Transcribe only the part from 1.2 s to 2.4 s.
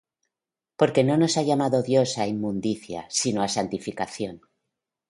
nos ha llamado Dios á